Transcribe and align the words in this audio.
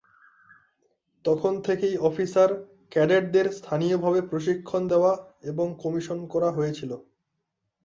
তখন 1.25 1.53
থেকেই 1.67 1.95
অফিসার 2.09 2.49
ক্যাডেটদের 2.91 3.47
স্থানীয়ভাবে 3.57 4.19
প্রশিক্ষণ 4.29 4.81
দেওয়া 4.91 5.11
এবং 5.51 5.67
কমিশন 5.83 6.19
করা 6.33 6.49
হয়েছিলো। 6.57 6.97